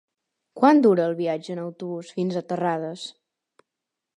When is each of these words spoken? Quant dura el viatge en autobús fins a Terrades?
Quant 0.61 0.79
dura 0.85 1.03
el 1.09 1.13
viatge 1.19 1.53
en 1.55 1.61
autobús 1.65 2.09
fins 2.17 2.39
a 2.41 2.43
Terrades? 2.53 3.05